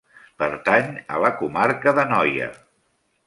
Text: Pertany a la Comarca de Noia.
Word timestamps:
Pertany 0.43 0.89
a 1.17 1.19
la 1.25 1.31
Comarca 1.43 1.95
de 1.99 2.05
Noia. 2.13 2.47